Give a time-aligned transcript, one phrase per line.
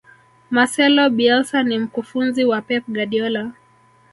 [0.49, 3.51] marcelo bielsa ni mkufunzi wa pep guardiola